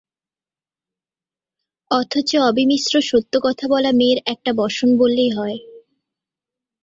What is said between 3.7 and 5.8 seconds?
বলা মেয়ের একটা ব্যসন বললেই হয়।